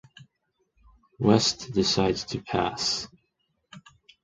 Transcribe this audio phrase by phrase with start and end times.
[1.19, 3.07] West decides to pass.